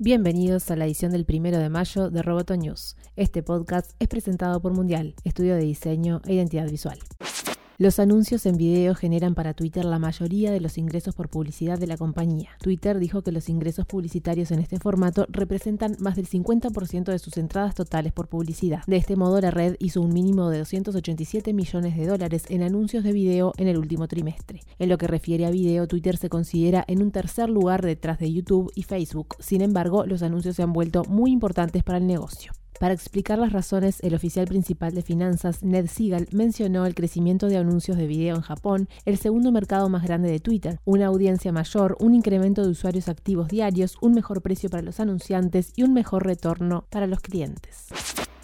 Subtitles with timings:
[0.00, 2.94] Bienvenidos a la edición del primero de mayo de Roboto News.
[3.16, 7.00] Este podcast es presentado por Mundial, estudio de diseño e identidad visual.
[7.80, 11.86] Los anuncios en video generan para Twitter la mayoría de los ingresos por publicidad de
[11.86, 12.50] la compañía.
[12.60, 17.36] Twitter dijo que los ingresos publicitarios en este formato representan más del 50% de sus
[17.36, 18.82] entradas totales por publicidad.
[18.88, 23.04] De este modo, la red hizo un mínimo de 287 millones de dólares en anuncios
[23.04, 24.60] de video en el último trimestre.
[24.80, 28.32] En lo que refiere a video, Twitter se considera en un tercer lugar detrás de
[28.32, 29.36] YouTube y Facebook.
[29.38, 32.50] Sin embargo, los anuncios se han vuelto muy importantes para el negocio.
[32.78, 37.56] Para explicar las razones, el oficial principal de finanzas, Ned Siegel, mencionó el crecimiento de
[37.56, 41.96] anuncios de video en Japón, el segundo mercado más grande de Twitter, una audiencia mayor,
[41.98, 46.24] un incremento de usuarios activos diarios, un mejor precio para los anunciantes y un mejor
[46.24, 47.86] retorno para los clientes.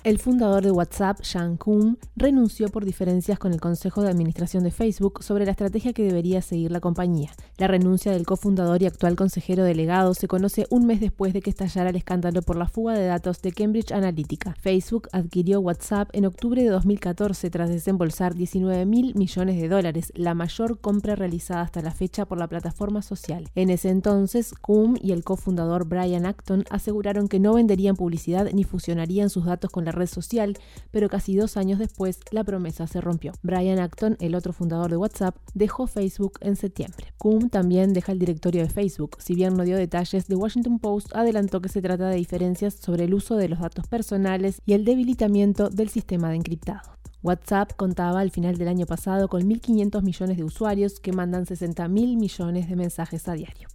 [0.05, 4.71] El fundador de WhatsApp, Shang Kun, renunció por diferencias con el Consejo de Administración de
[4.71, 7.31] Facebook sobre la estrategia que debería seguir la compañía.
[7.57, 11.49] La renuncia del cofundador y actual consejero delegado se conoce un mes después de que
[11.49, 14.55] estallara el escándalo por la fuga de datos de Cambridge Analytica.
[14.61, 20.35] Facebook adquirió WhatsApp en octubre de 2014 tras desembolsar 19 mil millones de dólares, la
[20.35, 23.49] mayor compra realizada hasta la fecha por la plataforma social.
[23.55, 28.65] En ese entonces, Kun y el cofundador Brian Acton aseguraron que no venderían publicidad ni
[28.65, 30.59] fusionarían sus datos con la red social,
[30.91, 33.33] pero casi dos años después la promesa se rompió.
[33.43, 37.13] Brian Acton, el otro fundador de WhatsApp, dejó Facebook en septiembre.
[37.19, 39.17] Kuhn también deja el directorio de Facebook.
[39.21, 43.05] Si bien no dio detalles, The Washington Post adelantó que se trata de diferencias sobre
[43.05, 46.95] el uso de los datos personales y el debilitamiento del sistema de encriptado.
[47.23, 51.89] WhatsApp contaba al final del año pasado con 1.500 millones de usuarios que mandan 60.000
[52.19, 53.69] millones de mensajes a diario.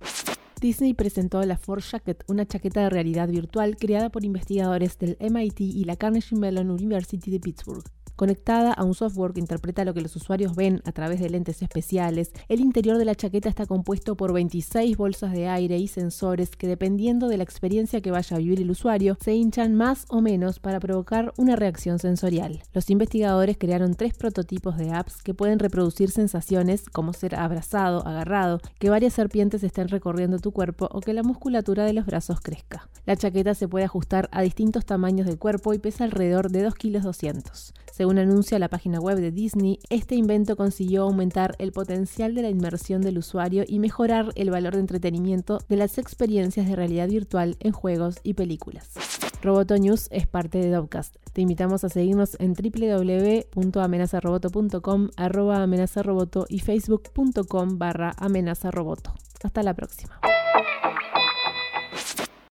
[0.59, 5.61] Disney presentó la Force Jacket, una chaqueta de realidad virtual creada por investigadores del MIT
[5.61, 7.83] y la Carnegie Mellon University de Pittsburgh.
[8.19, 11.61] Conectada a un software que interpreta lo que los usuarios ven a través de lentes
[11.61, 16.57] especiales, el interior de la chaqueta está compuesto por 26 bolsas de aire y sensores
[16.57, 20.19] que dependiendo de la experiencia que vaya a vivir el usuario, se hinchan más o
[20.19, 22.61] menos para provocar una reacción sensorial.
[22.73, 28.59] Los investigadores crearon tres prototipos de apps que pueden reproducir sensaciones como ser abrazado, agarrado,
[28.79, 32.89] que varias serpientes estén recorriendo tu cuerpo o que la musculatura de los brazos crezca.
[33.05, 36.75] La chaqueta se puede ajustar a distintos tamaños del cuerpo y pesa alrededor de 2
[36.75, 37.73] kilos 200.
[37.99, 42.49] Según anuncia la página web de Disney, este invento consiguió aumentar el potencial de la
[42.49, 47.57] inmersión del usuario y mejorar el valor de entretenimiento de las experiencias de realidad virtual
[47.59, 48.93] en juegos y películas.
[49.41, 51.17] Roboto News es parte de Dovcast.
[51.33, 59.13] Te invitamos a seguirnos en www.amenazaroboto.com, arroba amenazaroboto y facebook.com barra amenazaroboto.
[59.43, 60.21] Hasta la próxima.